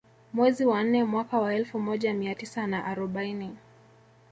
[0.33, 3.57] Mwezi wa nne mwaka wa elfu moja mia tisa na arobaini